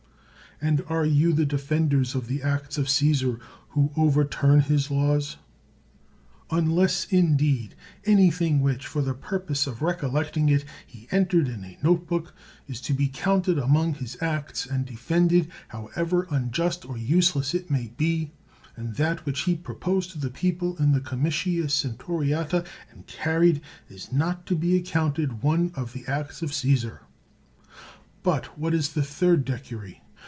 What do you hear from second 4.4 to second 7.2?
his laws? Unless,